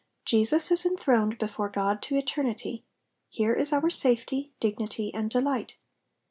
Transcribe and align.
Jesus 0.25 0.71
is 0.71 0.83
enthroned 0.83 1.37
before 1.37 1.69
God 1.69 2.01
to 2.01 2.15
eternity; 2.15 2.83
hero 3.29 3.55
is 3.55 3.71
our 3.71 3.91
safety, 3.91 4.51
dignity, 4.59 5.13
and 5.13 5.29
delight. 5.29 5.77